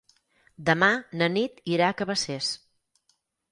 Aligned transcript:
Demà 0.69 0.89
na 1.21 1.27
Nit 1.35 1.63
irà 1.75 1.91
a 1.93 1.99
Cabacés. 2.01 2.51